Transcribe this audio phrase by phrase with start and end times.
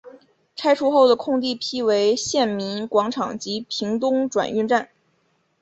[0.55, 4.89] 拆除后的空地辟为县民广场及屏东转运站。